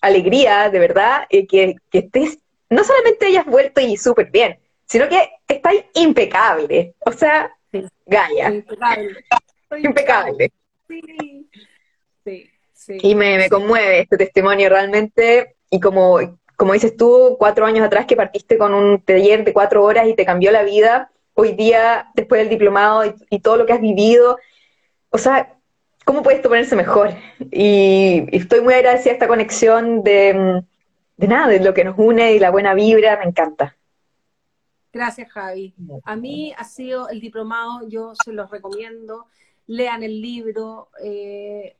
[0.00, 2.38] alegría, de verdad, eh, que, que, estés,
[2.70, 6.94] no solamente hayas vuelto y súper bien, sino que estáis impecable.
[7.00, 7.52] O sea,
[8.06, 8.48] Gaia.
[8.48, 9.16] Impecable.
[9.78, 10.52] impecable.
[10.88, 11.48] Sí.
[12.24, 12.50] sí.
[12.72, 12.98] Sí.
[13.02, 15.56] Y me, me, conmueve este testimonio realmente.
[15.70, 16.18] Y como,
[16.56, 20.14] como dices tú, cuatro años atrás que partiste con un taller de cuatro horas y
[20.14, 23.80] te cambió la vida, hoy día, después del diplomado y, y todo lo que has
[23.80, 24.38] vivido,
[25.10, 25.54] o sea,
[26.04, 27.10] ¿cómo puedes ponerse mejor?
[27.50, 30.62] Y, estoy muy agradecida a esta conexión de,
[31.16, 33.76] de nada, de lo que nos une y la buena vibra, me encanta.
[34.92, 35.74] Gracias, Javi.
[36.04, 39.26] A mí ha sido el diplomado, yo se los recomiendo.
[39.66, 41.76] Lean el libro, eh,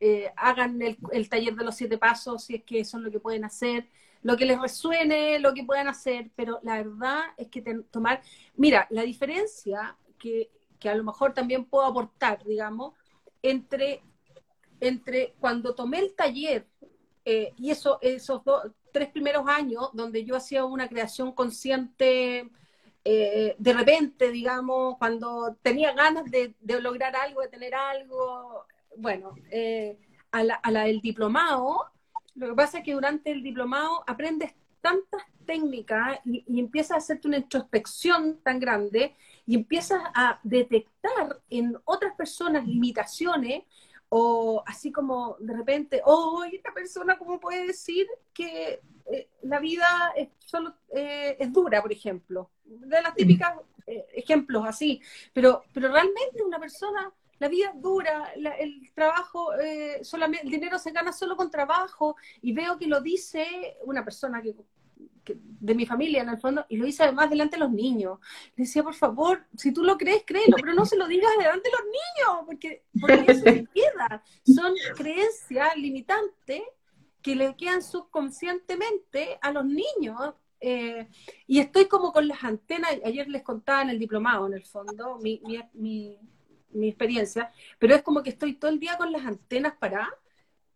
[0.00, 3.44] eh, hagan el, taller de los siete pasos si es que son lo que pueden
[3.44, 3.86] hacer,
[4.24, 8.20] lo que les resuene, lo que puedan hacer, pero la verdad es que tomar,
[8.56, 10.50] mira, la diferencia que,
[10.80, 12.94] que a lo mejor también puedo aportar, digamos,
[13.42, 14.02] entre,
[14.80, 16.66] entre cuando tomé el taller
[17.24, 22.50] eh, y eso, esos dos, tres primeros años donde yo hacía una creación consciente,
[23.04, 29.98] eh, de repente, digamos, cuando tenía ganas de, lograr algo, de tener algo, bueno, eh,
[30.30, 31.90] a, la, del diplomado,
[32.34, 36.98] lo que pasa es que durante el diplomado aprendes tantas técnicas y, y empiezas a
[36.98, 39.14] hacerte una introspección tan grande
[39.46, 43.64] y empiezas a detectar en otras personas limitaciones
[44.14, 50.12] o así como de repente, oh, esta persona cómo puede decir que eh, la vida
[50.14, 53.54] es solo eh, es dura, por ejemplo, de las típicas
[53.86, 55.00] eh, ejemplos así,
[55.32, 59.48] pero pero realmente una persona la vida es dura, el trabajo,
[60.02, 64.40] solamente, el dinero se gana solo con trabajo, y veo que lo dice una persona
[64.40, 64.54] que
[65.24, 68.18] de mi familia en el fondo, y lo hice además delante de los niños.
[68.56, 71.68] Le decía, por favor, si tú lo crees, créelo, pero no se lo digas delante
[71.68, 74.22] de los niños, porque, porque eso se queda.
[74.44, 76.62] Son creencias limitantes
[77.20, 80.34] que le quedan subconscientemente a los niños.
[80.60, 81.08] Eh,
[81.46, 85.18] y estoy como con las antenas, ayer les contaba en el diplomado, en el fondo,
[85.18, 86.18] mi, mi, mi,
[86.70, 90.08] mi experiencia, pero es como que estoy todo el día con las antenas para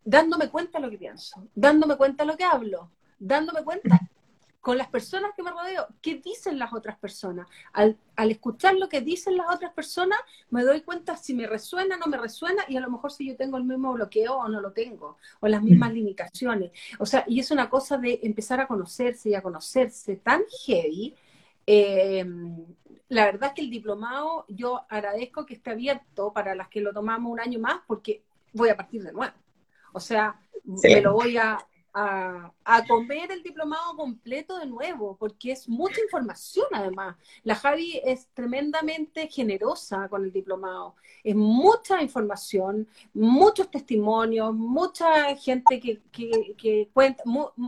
[0.03, 3.99] dándome cuenta de lo que pienso, dándome cuenta de lo que hablo, dándome cuenta
[4.67, 7.47] con las personas que me rodeo, ¿qué dicen las otras personas?
[7.71, 11.99] Al, escuchar lo que dicen las otras personas, me doy cuenta si me resuena o
[11.99, 14.59] no me resuena y a lo mejor si yo tengo el mismo bloqueo o no
[14.59, 16.73] lo tengo, o las mismas limitaciones.
[16.99, 21.15] O sea, y es una cosa de empezar a conocerse y a conocerse tan heavy.
[21.65, 22.65] Em,
[23.07, 26.91] la verdad es que el diplomado yo agradezco que esté abierto para las que lo
[26.91, 29.33] tomamos un año más porque voy a partir de nuevo.
[29.93, 31.57] O sea, me lo voy a,
[31.99, 37.15] a, comer el diplomado completo de nuevo, porque es mucha información además.
[37.43, 40.95] La Javi es tremendamente generosa con el diplomado.
[41.23, 46.01] Es mucha información, muchos testimonios, mucha gente que,
[46.55, 47.23] que, cuenta,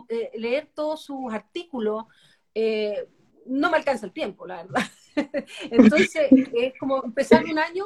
[0.09, 2.05] eh, leer todos sus artículos.
[2.53, 3.07] Eh,
[3.47, 4.83] no me alcanza el tiempo, la verdad.
[5.71, 7.85] Entonces, es como empezar un año,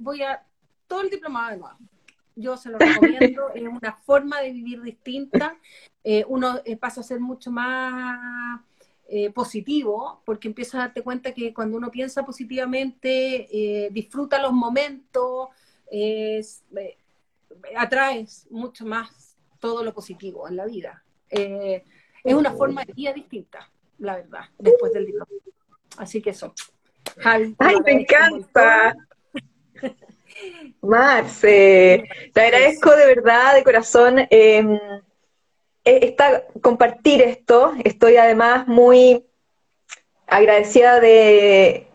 [0.00, 0.44] voy a
[0.86, 1.78] todo el diplomado de nuevo
[2.38, 5.58] yo se lo recomiendo, es una forma de vivir distinta,
[6.04, 8.60] eh, uno eh, pasa a ser mucho más
[9.08, 15.48] eh, positivo, porque empieza a darte cuenta que cuando uno piensa positivamente, disfruta los momentos,
[17.76, 21.02] atraes mucho más todo lo positivo en la vida.
[21.28, 25.32] es una forma de vida distinta, la verdad, después del diploma.
[25.96, 26.54] Así que eso.
[27.24, 28.94] ¡Ay, me encanta!
[30.80, 34.78] Marce, te agradezco de verdad, de corazón, em,
[35.84, 36.16] e,
[36.62, 37.72] compartir esto.
[37.84, 39.24] Estoy además muy
[40.26, 41.86] agradecida de,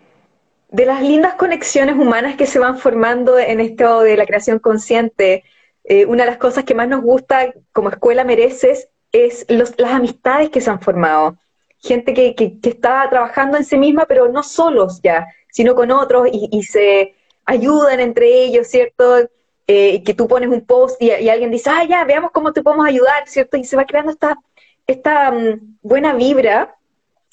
[0.70, 5.44] de las lindas conexiones humanas que se van formando en esto de la creación consciente.
[5.84, 10.50] Eh, una de las cosas que más nos gusta como escuela mereces es las amistades
[10.50, 11.38] que se han formado.
[11.80, 16.30] Gente que, que, está trabajando en sí misma, pero no solos ya, sino con otros
[16.32, 17.14] y se
[17.46, 19.30] ayudan entre ellos, ¿cierto?
[19.68, 22.86] Eh, que tú pones un post y, alguien dice, ah, ya, veamos cómo te podemos
[22.86, 23.58] ayudar, ¿cierto?
[23.58, 24.38] Y se va creando esta,
[24.88, 26.76] esta mm, buena vibra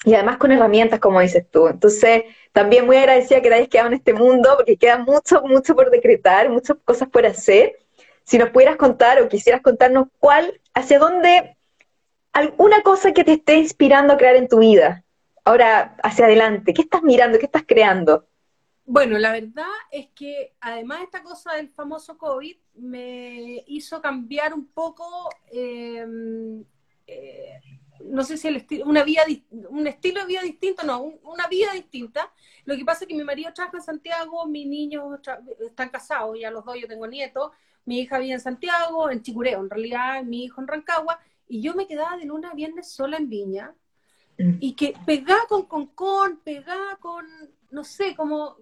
[0.05, 1.67] y además con herramientas, como dices tú.
[1.67, 5.75] Entonces, también muy agradecida que te hayas quedado en este mundo, porque queda mucho, mucho
[5.75, 7.77] por decretar, muchas cosas por hacer.
[8.23, 11.57] Si nos pudieras contar o quisieras contarnos cuál, hacia dónde,
[12.33, 15.03] alguna cosa que te esté inspirando a crear en tu vida,
[15.43, 16.73] ahora hacia adelante?
[16.73, 17.39] ¿Qué estás mirando?
[17.39, 18.25] ¿Qué estás creando?
[18.91, 24.67] Bueno, la verdad es que además esta cosa del famoso COVID me hizo cambiar un
[24.67, 26.61] poco, em,
[27.07, 27.61] eh,
[28.03, 29.21] no sé si el estilo, una vida,
[29.69, 32.33] un estilo de vida distinto, no, una vida distinta.
[32.65, 35.21] Lo que pasa es que mi marido trabaja en Santiago, mis niños
[35.61, 37.53] están casados, ya los dos yo tengo nietos,
[37.85, 41.75] mi hija vive en Santiago, en Chicureo, en realidad mi hijo en Rancagua, y yo
[41.75, 43.73] me quedaba de luna a viernes sola en Viña,
[44.37, 44.57] mm.
[44.59, 47.25] y que pegaba con con, pegaba con,
[47.69, 48.57] no sé, como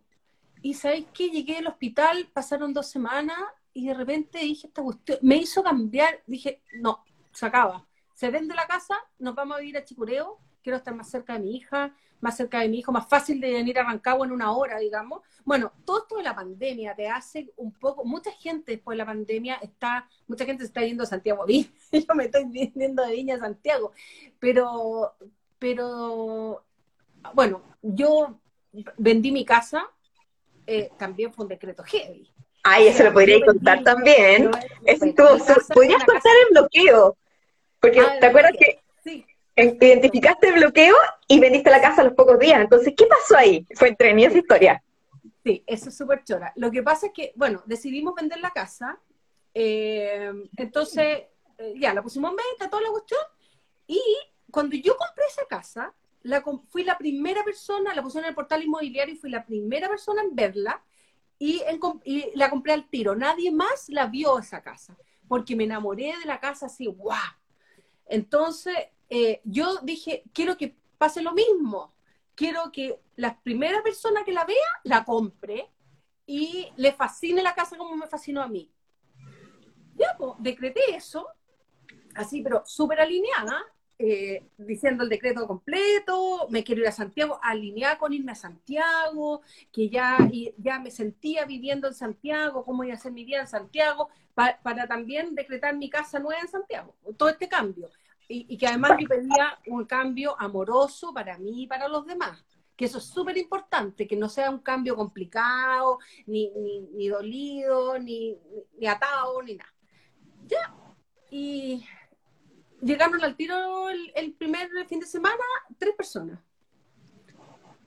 [0.62, 3.38] y sabéis que llegué al hospital, pasaron dos semanas
[3.74, 7.86] y de repente dije esta cuestión, me hizo cambiar, dije, no, se acaba.
[8.14, 11.40] Se vende la casa, nos vamos a vivir a Chicureo, quiero estar más cerca de
[11.40, 14.52] mi hija, más cerca de mi hijo, más fácil de venir a Rancagua en una
[14.52, 15.22] hora, digamos.
[15.46, 19.06] Bueno, todo esto de la pandemia te hace un poco, mucha gente después de la
[19.06, 22.46] pandemia está, mucha gente se está yendo a Santiago Viña, yo me estoy
[22.76, 23.94] viendo de Viña a Santiago,
[24.38, 25.14] pero,
[25.58, 26.66] pero,
[27.34, 28.42] bueno, yo
[28.98, 29.90] vendí mi casa
[30.72, 32.32] eh, también fue un decreto heavy.
[32.64, 34.52] Ay, eso lo podría contar también.
[35.74, 37.18] podrías contar el bloqueo.
[37.80, 38.82] Porque ah, te acuerdas que
[39.56, 40.96] identificaste el bloqueo
[41.28, 42.62] y vendiste la casa a los pocos días.
[42.62, 43.66] Entonces, ¿qué pasó ahí?
[43.74, 44.84] Fue entre mí esa historia.
[45.44, 46.54] Sí, eso es súper chora.
[46.56, 49.00] Lo que pasa es que, bueno, decidimos vender la casa.
[49.54, 51.24] Eh, entonces,
[51.58, 53.22] eh, ya, la pusimos en venta, toda la cuestión.
[53.88, 54.02] Y
[54.52, 55.94] cuando yo compré esa casa,
[56.68, 60.22] fui la primera persona, la puse en el portal inmobiliario y fui la primera persona
[60.22, 60.84] en verla
[61.38, 61.62] y,
[62.36, 63.16] la compré al tiro.
[63.16, 67.18] Nadie más la vio esa casa, porque me enamoré de la casa así, ¡guau!
[68.06, 68.76] Entonces,
[69.10, 71.94] eh, yo dije, quiero que pase lo mismo.
[72.36, 75.70] Quiero que la primera persona que la vea, la compre
[76.26, 78.72] y le fascine la casa como me fascinó a mí.
[79.96, 81.28] Ya, pues, decreté eso,
[82.16, 83.62] así, pero súper alineada,
[84.02, 89.42] eh, diciendo el decreto completo, me quiero ir a Santiago, alinear con irme a Santiago,
[89.74, 90.18] que ya,
[90.58, 94.88] ya me sentía viviendo en Santiago, cómo iba a ser mi vida en Santiago, para
[94.88, 97.90] también decretar mi casa nueva en Santiago, todo este cambio.
[98.30, 102.46] Y, que además yo pedía un cambio amoroso para mí y para los demás
[102.78, 108.00] que eso es súper importante, que no sea un cambio complicado, ni, ni, ni dolido,
[108.00, 108.38] ni,
[108.78, 109.74] ni, atado, ni nada.
[110.48, 110.74] Ya,
[111.30, 111.84] y
[112.82, 115.44] llegaron al tiro el, primer fin de semana
[115.78, 116.40] tres personas.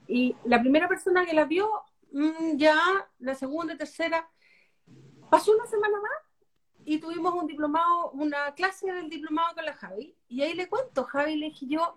[0.07, 1.69] Y la primera persona que la vio,
[2.11, 2.77] mm, ya,
[3.19, 4.29] la segunda, tercera,
[5.29, 6.11] pasó una semana más
[6.85, 10.15] y tuvimos un diplomado, una clase del diplomado con la Javi.
[10.27, 11.93] Y ahí le cuento, Javi le dije yo,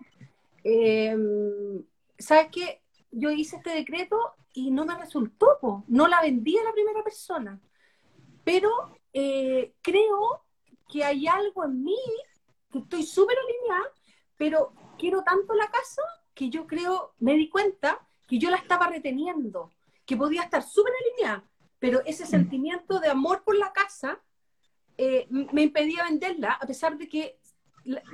[0.63, 1.83] em,
[2.17, 2.81] ¿sabes qué?
[3.11, 7.59] Yo hice este decreto y no me resultó, no la vendí a la primera persona.
[8.43, 8.69] Pero
[9.13, 10.43] eh, creo
[10.89, 11.99] que hay algo en mí
[12.77, 13.91] que estoy súper alineada,
[14.37, 16.01] pero quiero tanto la casa
[16.33, 19.71] que yo creo, me di cuenta que yo la estaba reteniendo,
[20.05, 21.43] que podía estar súper alineada,
[21.79, 22.27] pero ese mm.
[22.27, 24.21] sentimiento de amor por la casa
[24.97, 27.39] eh, me impedía venderla, a pesar de que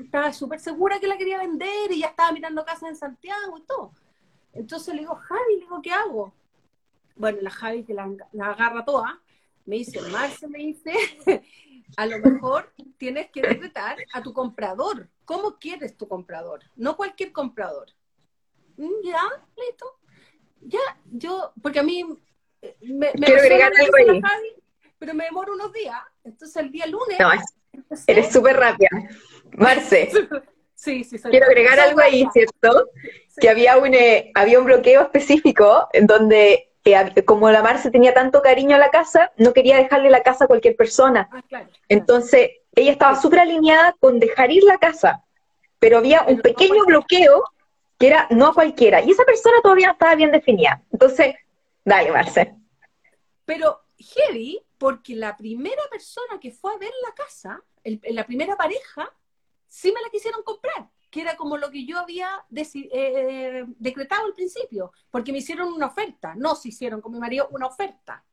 [0.03, 3.61] estaba súper segura que la quería vender y ya estaba mirando casas en Santiago y
[3.63, 3.91] todo.
[4.53, 6.33] Entonces le digo, Javi, le digo, ¿qué hago?
[7.15, 9.19] Bueno, la Javi que la, la agarra toda,
[9.65, 10.91] me dice, Marce, me dice,
[11.97, 15.09] a lo mejor tienes que decretar a tu comprador.
[15.25, 16.61] ¿Cómo quieres tu comprador?
[16.75, 17.87] No cualquier comprador.
[18.77, 19.21] Mm, ya,
[19.57, 19.85] listo.
[20.61, 20.79] Ya,
[21.11, 22.05] yo, porque a mí
[22.61, 24.21] eh, me, Quiero agregar algo ahí.
[24.97, 25.99] pero me demoro unos días.
[26.23, 27.17] Entonces el día lunes.
[28.07, 28.89] eres súper rápida.
[29.57, 30.09] Marce.
[30.75, 32.89] sí, sí, Quiero agregar algo ahí, ¿cierto?
[33.39, 36.72] Que había un, eh, había un bloqueo específico en donde
[37.25, 40.47] como la Marce tenía tanto cariño a la casa, no quería dejarle la casa a
[40.47, 41.29] cualquier persona.
[41.31, 45.23] Ah, Entonces, ella estaba súper alineada con dejar ir la casa,
[45.79, 47.43] pero había un pequeño bloqueo
[47.97, 50.81] que era no a cualquiera, y esa persona todavía no estaba bien definida.
[50.91, 51.35] Entonces,
[51.85, 52.53] dale, Marce.
[53.45, 59.09] Pero heavy, porque la primera persona que fue a ver la casa, la primera pareja,
[59.67, 64.33] sí me la quisieron comprar que era como lo que yo había eh, decretado al
[64.33, 68.25] principio, porque me hicieron una oferta, no se hicieron con mi marido una oferta.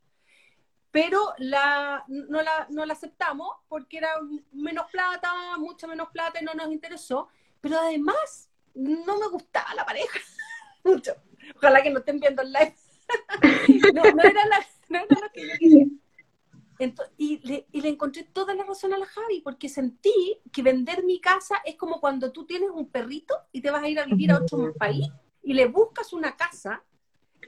[0.91, 4.09] Pero la, no, la, no la aceptamos porque era
[4.53, 7.29] menos plata, mucha menos plata y no nos interesó.
[7.61, 10.19] Pero además, no me gustaba la pareja
[10.83, 11.13] mucho.
[11.57, 12.75] Ojalá que no estén viendo el live.
[13.93, 15.87] no, no, era la, no era lo que yo quería
[17.19, 21.05] y, le, y, le, encontré toda la razón a la Javi, porque sentí que vender
[21.05, 24.07] mi casa es como cuando tú tienes un perrito y te vas a ir a
[24.07, 25.09] vivir a otro país
[25.43, 26.83] y le buscas una casa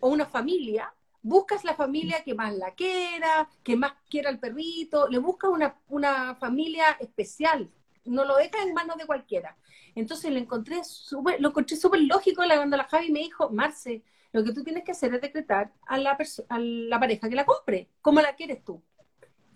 [0.01, 0.93] o una familia,
[1.23, 5.77] buscas la familia que más la quiera, que más quiera el perrito, le buscas una,
[5.89, 7.71] una familia especial,
[8.05, 9.57] no lo deja en manos de cualquiera.
[9.95, 14.43] Entonces lo encontré súper, lo encontré súper lógico cuando la Javi me dijo, Marce, lo
[14.43, 16.19] que tú tienes que hacer es decretar a la,
[16.49, 18.83] a la pareja que la compre, como la quieres tú.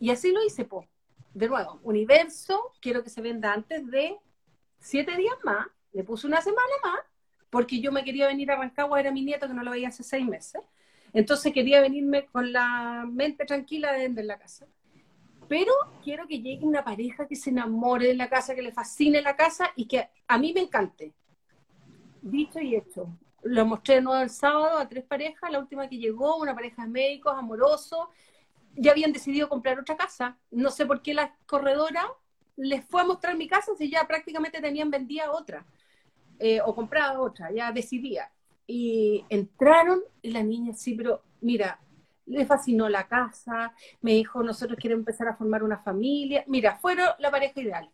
[0.01, 0.87] Y así lo hice, po.
[1.35, 4.19] De nuevo, universo, quiero que se venda antes de
[4.79, 7.01] siete días más, le puse una semana más,
[7.51, 10.03] porque yo me quería venir a Rancagua, era mi nieto que no lo veía hace
[10.03, 10.63] seis meses.
[11.13, 14.67] Entonces quería venirme con la mente tranquila de vender la casa.
[15.49, 19.23] Pero quiero que llegue una pareja que se enamore de la casa, que le fascine
[19.23, 21.15] la casa y que a mí me encante.
[22.21, 23.09] Dicho y hecho.
[23.43, 26.83] Lo mostré de nuevo el sábado a tres parejas, la última que llegó, una pareja
[26.83, 28.09] de médicos, amorosos,
[28.77, 30.37] ya habían decidido comprar otra casa.
[30.51, 32.07] No sé por qué la corredora
[32.57, 35.67] les fue a mostrar mi casa si ya prácticamente tenían vendida otra
[36.39, 38.31] eh, o comprada otra, ya decidía.
[38.67, 41.79] Y entraron la niña sí, pero mira,
[42.27, 46.45] le fascinó la casa, me dijo, nosotros queremos empezar a formar una familia.
[46.47, 47.91] Mira, fueron la pareja ideal,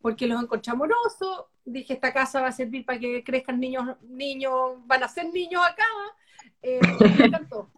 [0.00, 4.78] porque los encontré amorosos, dije, esta casa va a servir para que crezcan niños, niños,
[4.86, 5.84] van a ser niños acá.
[6.62, 6.80] Eh,
[7.18, 7.70] me encantó.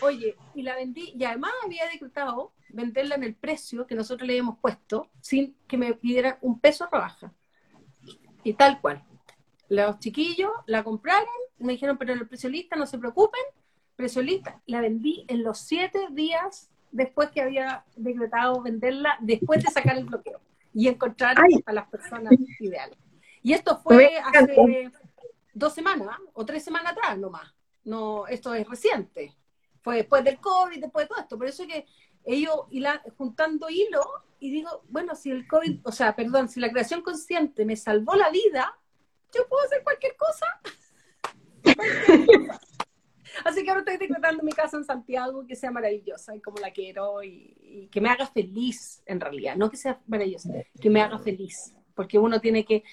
[0.00, 4.34] Oye, y la vendí, y además había decretado venderla en el precio que nosotros le
[4.34, 7.32] habíamos puesto, sin que me pidieran un peso rebaja.
[8.42, 9.04] Y tal cual.
[9.68, 13.42] Los chiquillos la compraron, me dijeron, pero el precio lista, no se preocupen,
[13.96, 14.60] precio lista.
[14.66, 20.04] La vendí en los siete días después que había decretado venderla, después de sacar el
[20.04, 20.40] bloqueo
[20.74, 22.98] y encontrar a las personas ideales.
[23.42, 24.90] Y esto fue hace
[25.54, 27.54] dos semanas o tres semanas atrás nomás.
[27.84, 29.34] No, esto es reciente.
[29.82, 31.38] Fue después del COVID, después de todo esto.
[31.38, 31.86] Por eso es que
[32.24, 32.66] ellos
[33.16, 34.02] juntando hilo
[34.38, 38.14] y digo, bueno, si el COVID, o sea, perdón, si la creación consciente me salvó
[38.14, 38.76] la vida,
[39.34, 40.46] yo puedo hacer cualquier cosa.
[43.44, 46.70] Así que ahora estoy decretando mi casa en Santiago que sea maravillosa y como la
[46.70, 51.18] quiero y, que me haga feliz en realidad, no que sea maravillosa, que me haga
[51.18, 52.84] feliz, porque uno tiene que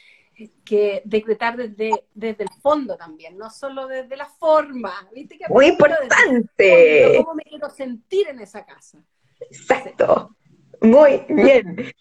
[0.64, 5.08] que decretar desde, desde el fondo también, no solo desde la forma.
[5.14, 7.16] ¿Viste que Muy importante.
[7.18, 9.00] ¿Cómo me quiero sentir en esa casa?
[9.40, 10.36] Exacto.
[10.82, 11.94] Muy bien.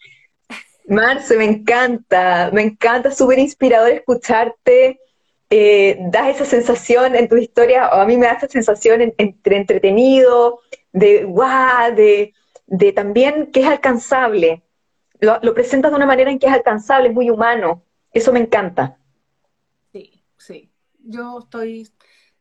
[0.87, 4.99] Marce, me encanta, me encanta, súper inspirador escucharte.
[5.51, 9.57] Eh, das esa sensación en tu historia, o a mí me da esa sensación entre
[9.57, 10.59] entretenido,
[10.91, 12.33] de guau, de,
[12.67, 14.63] de, también que es alcanzable.
[15.19, 17.83] Lo, lo presentas de una manera en que es alcanzable, es muy humano.
[18.11, 18.97] Eso me encanta.
[19.91, 20.71] Sí, sí.
[20.99, 21.89] Yo estoy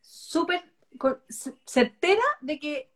[0.01, 0.63] súper
[1.65, 2.91] certera de que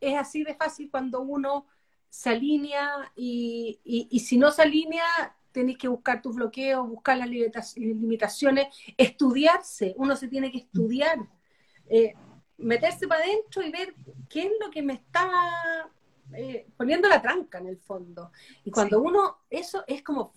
[0.00, 1.66] es así de fácil cuando uno
[2.08, 7.76] se alinea y, y, si no se alinea, tenéis que buscar tus bloqueos, buscar las
[7.76, 11.18] limitaciones, estudiarse, uno se tiene que estudiar,
[11.88, 12.14] eh,
[12.56, 13.94] meterse para adentro y ver
[14.28, 15.90] qué es lo que me está
[16.34, 18.32] eh, poniendo la tranca en el fondo.
[18.64, 20.34] Y cuando uno, eso es como,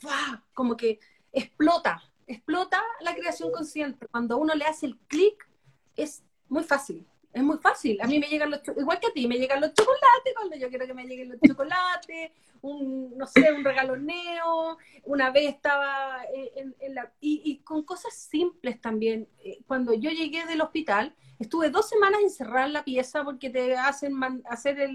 [0.53, 0.99] como que
[1.31, 4.07] explota, explota la creación consciente.
[4.07, 5.47] Cuando uno le hace el clic,
[5.95, 7.99] es muy fácil, es muy fácil.
[8.01, 10.69] A mí me llegan los, igual que a ti, me llegan los chocolates cuando yo
[10.69, 14.77] quiero que me lleguen los chocolates, un, no sé, un regaloneo.
[15.03, 19.27] Una vez estaba en, la, y, con cosas simples también.
[19.43, 23.75] Eh, cuando yo llegué del hospital, estuve dos semanas encerrada en la pieza porque te
[23.75, 24.13] hacen
[24.45, 24.89] hacer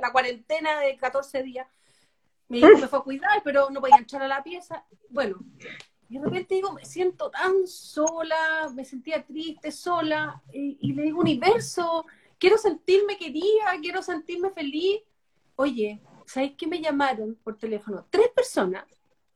[0.00, 1.66] la cuarentena de 14 días
[2.48, 4.84] mi hijo me fue a cuidar, pero no podía entrar a la pieza.
[5.08, 5.38] Bueno,
[6.08, 11.20] y de repente digo, me siento tan sola, me sentía triste, sola, y, le digo,
[11.20, 12.06] universo,
[12.38, 15.00] quiero sentirme querida, quiero sentirme feliz.
[15.56, 18.06] Oye, ¿sabes qué me llamaron por teléfono?
[18.10, 18.84] Tres personas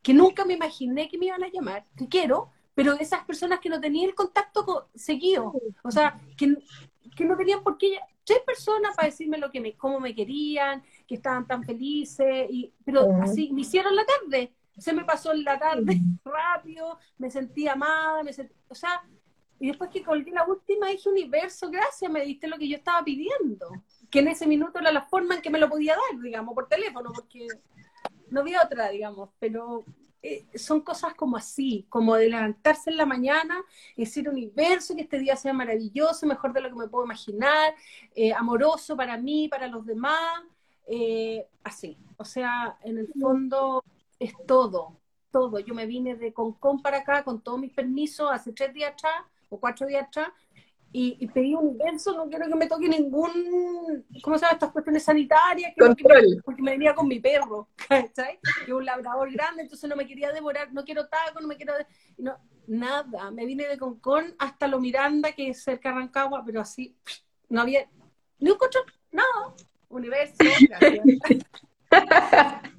[0.03, 3.69] que nunca me imaginé que me iban a llamar, que quiero, pero esas personas que
[3.69, 6.57] no tenían el contacto seguido, o sea, que,
[7.17, 10.83] que no tenían por qué, tres personas para decirme lo que me, cómo me querían,
[11.11, 14.55] que estaban tan felices, y, pero así me hicieron la tarde.
[14.79, 18.31] Se me pasó la tarde rápido, me sentí amada, me
[18.69, 19.03] o sea,
[19.59, 23.03] y después que colgué la última dije, universo, gracias, me diste lo que yo estaba
[23.05, 23.73] pidiendo.
[24.09, 26.69] Que en ese minuto era la forma en que me lo podía dar, digamos, por
[26.69, 27.49] teléfono, porque
[28.29, 29.85] no había otra, digamos, pero
[30.23, 33.61] eh, son cosas como así, como de levantarse en la mañana
[33.97, 37.75] y decir universo, que este día sea maravilloso, mejor de lo que me puedo imaginar,
[38.15, 40.45] eh, amoroso para mí, para los demás,
[40.93, 41.97] eh, así.
[42.17, 43.85] O sea, en el fondo
[44.19, 44.99] es todo,
[45.31, 45.61] todo.
[45.61, 49.23] Yo me vine de Concón para acá con todos mis permisos hace tres días atrás
[49.49, 50.29] o cuatro días atrás
[50.93, 54.55] y, pedí un universo, no quiero que me toque ningún, ¿cómo se llama?
[54.55, 57.69] Estas cuestiones sanitarias, porque me venía con mi perro.
[57.89, 61.57] Que es un labrador grande, entonces no me quería devorar, no quiero taco, no me
[61.57, 61.75] quiero...
[62.19, 62.37] No,
[62.67, 66.97] nada, me vine de Concón hasta Lo Miranda, que es cerca de Rancagua, pero así,
[67.49, 67.89] no había
[68.41, 68.81] ni un coche,
[69.13, 69.55] nada,
[69.91, 70.37] universo,
[70.69, 71.05] gracias.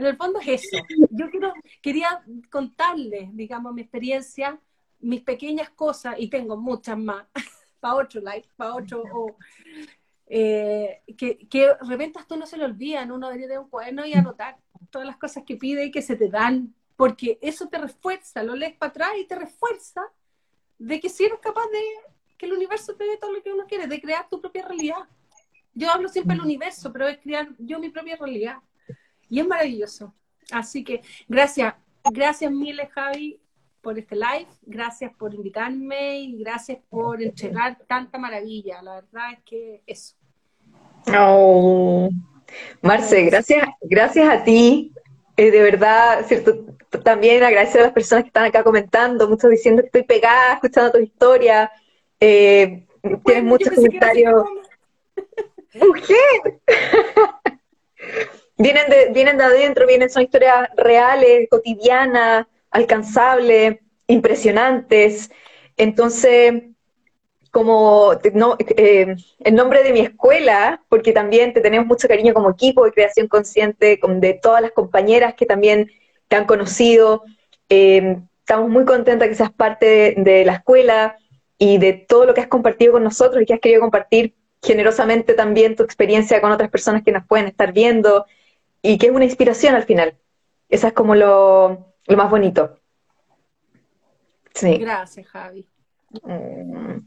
[0.00, 0.82] En el fondo es eso.
[1.10, 1.52] Yo quiero,
[1.82, 4.58] quería contarles, digamos, mi experiencia,
[5.00, 7.26] mis pequeñas cosas, y tengo muchas más,
[7.80, 9.04] para otro live, para otro,
[10.26, 14.14] eh, que, que de repente no se le olvidan, uno debería tener un cuaderno y
[14.14, 14.56] anotar
[14.88, 18.56] todas las cosas que pide y que se te dan, porque eso te refuerza, lo
[18.56, 20.02] lees para atrás y te refuerza
[20.78, 21.82] de que si eres capaz de
[22.38, 25.06] que el universo te dé todo lo que uno quiere, de crear tu propia realidad.
[25.74, 28.56] Yo hablo siempre del universo, pero es crear yo mi propia realidad.
[29.28, 30.14] Y es maravilloso.
[30.50, 33.40] Así que gracias, gracias miles Javi
[33.80, 38.82] por este live, gracias por invitarme y gracias por entregar tanta maravilla.
[38.82, 40.14] La verdad es que eso.
[41.16, 42.10] Oh.
[42.82, 44.92] Marce, gracias, gracias a ti.
[45.36, 46.66] Eh, de verdad, cierto,
[47.02, 50.92] también agradecer a las personas que están acá comentando, muchos diciendo que estoy pegada, escuchando
[50.92, 51.70] tu historia.
[52.18, 52.86] Eh,
[53.24, 54.44] tienes muchos comentarios.
[55.74, 56.60] ¡Mujer!
[58.58, 65.30] vienen, de, vienen de adentro, vienen, son historias reales, cotidianas, alcanzables, impresionantes.
[65.76, 66.62] Entonces,
[67.50, 72.50] como no, eh, en nombre de mi escuela, porque también te tenemos mucho cariño como
[72.50, 75.90] equipo de creación consciente, de todas las compañeras que también
[76.28, 77.24] te han conocido.
[77.68, 81.16] Eh, estamos muy contentas que seas parte de, la escuela
[81.58, 85.34] y de todo lo que has compartido con nosotros y que has querido compartir generosamente
[85.34, 88.26] también tu experiencia con otras personas que nos pueden estar viendo
[88.82, 90.16] y que es una inspiración al final.
[90.68, 92.78] Esa es como lo, lo más bonito.
[94.54, 94.78] Sí.
[94.78, 95.66] Gracias, Javi.
[96.22, 96.98] Mm.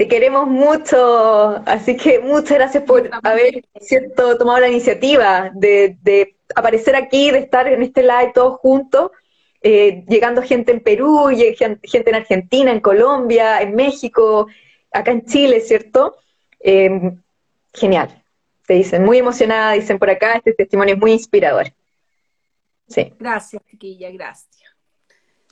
[0.00, 6.96] Te queremos mucho, así que muchas gracias por haber cierto, tomado la iniciativa de, aparecer
[6.96, 9.10] aquí, de estar en este live todos juntos,
[9.60, 11.28] eh, llegando gente en Perú,
[11.82, 14.46] gente en Argentina, en Colombia, en México,
[14.90, 16.16] acá en Chile, ¿cierto?
[16.60, 17.20] Em,
[17.72, 18.22] genial,
[18.66, 21.72] te dicen, muy emocionada, dicen por acá, este testimonio es muy inspirador.
[22.86, 23.14] Sí.
[23.18, 24.70] Gracias, chiquilla, gracias.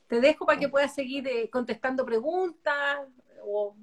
[0.07, 3.01] Te dejo para que puedas seguir eh, contestando preguntas
[3.45, 3.77] o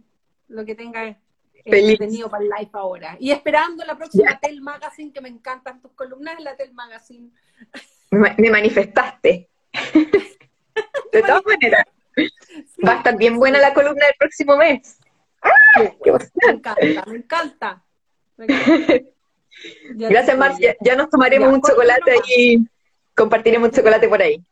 [0.47, 1.17] lo que tenga
[1.63, 3.17] tenido para el live ahora.
[3.19, 7.31] Y esperando la próxima Tel Magazine, que me encantan tus columnas en la Tel Magazine.
[8.11, 9.49] Me, manifestaste.
[11.11, 11.85] de todas maneras.
[12.85, 14.99] Va a estar bien buena la columna del próximo mes.
[15.77, 16.75] Me encanta,
[17.07, 17.83] me encanta.
[19.89, 20.75] Gracias, Marcia.
[20.81, 22.59] Ya nos tomaremos un chocolate y
[23.15, 24.43] compartiremos un chocolate por ahí.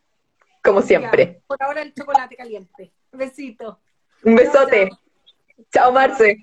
[0.64, 1.42] Como siempre.
[1.46, 2.94] por ahora el chocolate caliente.
[3.12, 3.80] Besito.
[4.24, 4.90] Un besote.
[5.72, 6.38] Chao, Marce.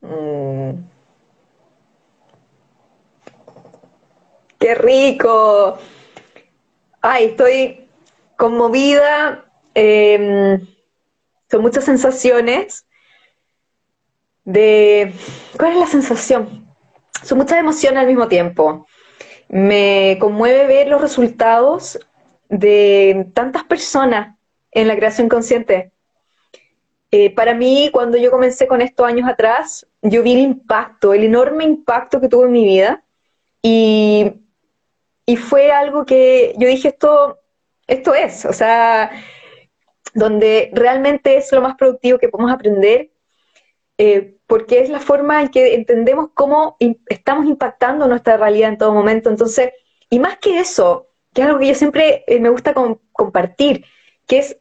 [0.00, 0.72] Mm.
[4.58, 5.78] ¡Qué rico!
[7.00, 7.88] Ay, estoy
[8.36, 9.44] conmovida.
[9.74, 10.60] Em,
[11.52, 12.86] son muchas sensaciones
[14.42, 15.12] de...
[15.58, 16.66] ¿Cuál es la sensación?
[17.22, 18.86] Son muchas emociones al mismo tiempo.
[19.50, 21.98] Me conmueve ver los resultados
[22.48, 24.38] de tantas personas
[24.70, 25.92] en la creación consciente.
[27.10, 31.24] Eh, para mí, cuando yo comencé con esto años atrás, yo vi el impacto, el
[31.24, 33.04] enorme impacto que tuvo en mi vida
[33.60, 34.40] y,
[35.26, 37.40] y fue algo que yo dije, esto,
[37.86, 39.10] esto es, o sea,
[40.14, 43.10] donde realmente es lo más productivo que podemos aprender,
[43.98, 46.76] eh, porque es la forma en que entendemos cómo
[47.08, 49.30] estamos impactando nuestra realidad en todo momento.
[49.30, 49.70] Entonces,
[50.10, 52.74] y más que eso, que es algo que yo siempre eh, me gusta
[53.12, 53.84] compartir,
[54.26, 54.58] que es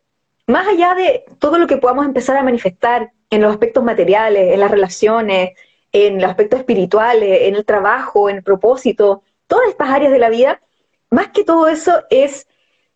[0.47, 4.59] más allá de todo lo que podamos empezar a manifestar en los aspectos materiales, en
[4.59, 5.51] las relaciones,
[5.91, 10.29] en los aspectos espirituales, en el trabajo, en el propósito, todas estas áreas de la
[10.29, 10.61] vida,
[11.09, 12.47] más que todo eso es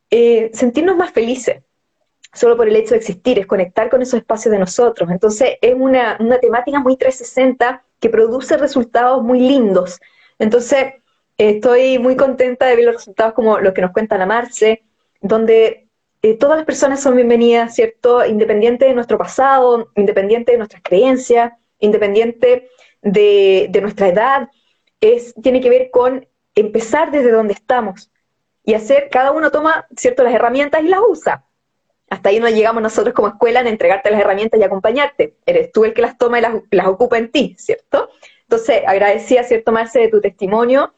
[0.09, 1.63] eh, sentirnos más felices,
[2.35, 5.09] solo por el hecho de existir, es conectar con esos espacios de nosotros.
[5.09, 9.99] Entonces es una, una temática muy 360 que produce resultados muy lindos.
[10.37, 10.93] Entonces
[11.37, 14.83] estoy muy contenta de ver los resultados como los que nos cuenta la Marce,
[15.21, 15.87] donde
[16.21, 18.25] eh, todas las personas son bienvenidas, ¿cierto?
[18.25, 22.69] Independiente de nuestro pasado, independiente de nuestras creencias, independiente
[23.01, 24.49] de, nuestra edad,
[24.99, 28.11] es, tiene que ver con empezar desde donde estamos
[28.63, 31.44] y hacer, cada uno toma, ¿cierto?, las herramientas y las usa.
[32.15, 35.35] Hasta ahí no llegamos nosotros como escuela en entregarte las herramientas y acompañarte.
[35.45, 36.41] Eres tú el que las toma y
[36.71, 38.09] las, ocupa en ti, ¿cierto?
[38.43, 40.93] Entonces, agradecía, ¿cierto, Marce, de tu testimonio.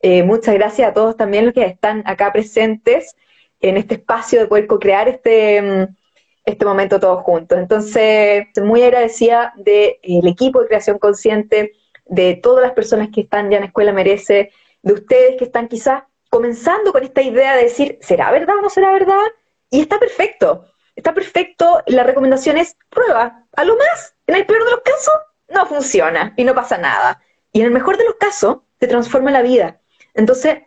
[0.00, 3.16] Eh, muchas gracias a todos también los que están acá presentes
[3.60, 5.96] en este espacio de poder co-crear este, mm,
[6.44, 7.58] este momento todos juntos.
[7.58, 11.72] Entonces, muy agradecida del equipo de creación consciente,
[12.04, 14.52] de todas las personas que están ya en Escuela Merece,
[14.82, 18.70] de ustedes que están quizás comenzando con esta idea de decir, ¿será verdad o no
[18.70, 19.26] será verdad?
[19.70, 20.66] Y está perfecto,
[20.96, 21.82] está perfecto.
[21.86, 23.44] La recomendación es prueba.
[23.56, 25.14] A lo más, en el peor de los casos,
[25.48, 27.22] no funciona y no pasa nada.
[27.52, 29.80] Y en el mejor de los casos, te transforma la vida.
[30.14, 30.62] Entonces,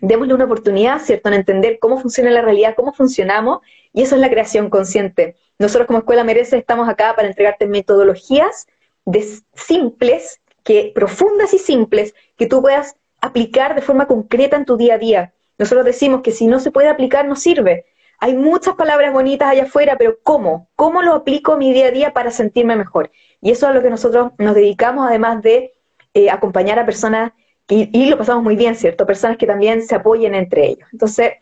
[0.00, 3.60] démosle una oportunidad, ¿cierto?, en entender cómo funciona la realidad, cómo funcionamos,
[3.92, 5.36] y eso es la creación consciente.
[5.58, 8.66] Nosotros como Escuela Merece estamos acá para entregarte metodologías
[9.04, 14.76] de simples, que profundas y simples, que tú puedas aplicar de forma concreta en tu
[14.76, 15.32] día a día.
[15.56, 17.86] Nosotros decimos que si no se puede aplicar, no sirve.
[18.20, 20.68] Hay muchas palabras bonitas allá afuera, pero ¿cómo?
[20.74, 23.12] ¿Cómo lo aplico mi día a día para sentirme mejor?
[23.40, 25.72] Y eso es a lo que nosotros nos dedicamos, además de
[26.14, 27.32] eh, acompañar a personas,
[27.70, 29.06] y, lo pasamos muy bien, ¿cierto?
[29.06, 30.88] Personas que también se apoyen entre ellos.
[30.90, 31.34] Entonces,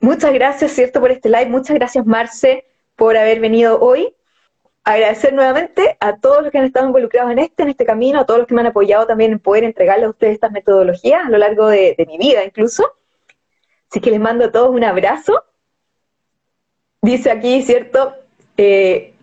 [0.00, 1.00] muchas gracias, ¿cierto?
[1.00, 1.46] Por este live.
[1.46, 2.66] Muchas gracias, Marce,
[2.96, 4.12] por haber venido hoy.
[4.82, 8.26] Agradecer nuevamente a todos los que han estado involucrados en este, en este camino, a
[8.26, 11.30] todos los que me han apoyado también en poder entregarle a ustedes estas metodologías a
[11.30, 12.92] lo largo de mi vida incluso.
[13.88, 15.44] Así que les mando a todos un abrazo
[17.06, 18.14] dice aquí, ¿cierto?
[18.56, 19.14] Eh,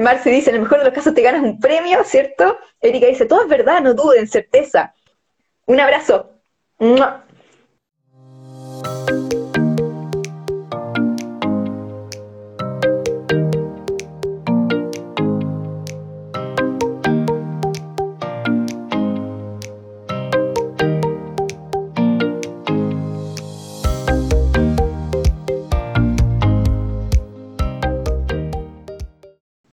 [0.00, 2.58] Marce dice, en el mejor de los casos te ganas un premio, ¿cierto?
[2.80, 4.94] Erika dice, todo es verdad, no duden, certeza.
[5.66, 6.30] Un abrazo.